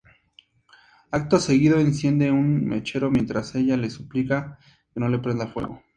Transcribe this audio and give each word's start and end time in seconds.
Acto 1.11 1.37
seguido, 1.37 1.77
enciende 1.79 2.31
un 2.31 2.65
mechero 2.65 3.11
mientras 3.11 3.53
ella 3.53 3.77
le 3.77 3.91
suplica 3.91 4.57
que 4.95 4.99
no 4.99 5.07
le 5.07 5.19
prenda 5.19 5.45
fuego. 5.45 5.79